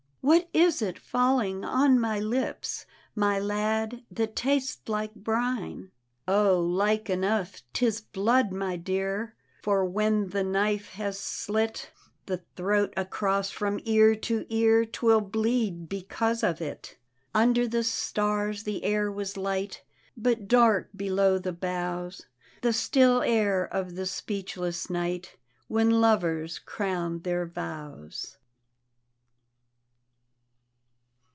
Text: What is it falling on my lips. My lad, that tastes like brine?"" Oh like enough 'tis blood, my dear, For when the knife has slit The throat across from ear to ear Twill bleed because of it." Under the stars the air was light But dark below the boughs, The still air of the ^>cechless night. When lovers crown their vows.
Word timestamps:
What 0.23 0.47
is 0.53 0.83
it 0.83 0.99
falling 0.99 1.65
on 1.65 1.99
my 1.99 2.19
lips. 2.19 2.85
My 3.15 3.39
lad, 3.39 4.03
that 4.11 4.35
tastes 4.35 4.87
like 4.87 5.15
brine?"" 5.15 5.89
Oh 6.41 6.59
like 6.59 7.09
enough 7.09 7.63
'tis 7.73 8.01
blood, 8.01 8.51
my 8.53 8.75
dear, 8.75 9.33
For 9.63 9.83
when 9.83 10.27
the 10.29 10.43
knife 10.43 10.89
has 10.89 11.17
slit 11.17 11.89
The 12.27 12.43
throat 12.55 12.93
across 12.95 13.49
from 13.49 13.79
ear 13.83 14.13
to 14.17 14.45
ear 14.49 14.85
Twill 14.85 15.21
bleed 15.21 15.89
because 15.89 16.43
of 16.43 16.61
it." 16.61 16.97
Under 17.33 17.67
the 17.67 17.83
stars 17.83 18.61
the 18.61 18.83
air 18.83 19.11
was 19.11 19.37
light 19.37 19.81
But 20.15 20.47
dark 20.47 20.91
below 20.95 21.39
the 21.39 21.51
boughs, 21.53 22.27
The 22.61 22.73
still 22.73 23.23
air 23.23 23.65
of 23.67 23.95
the 23.95 24.03
^>cechless 24.03 24.87
night. 24.87 25.35
When 25.67 25.89
lovers 25.89 26.59
crown 26.59 27.21
their 27.21 27.47
vows. 27.47 28.37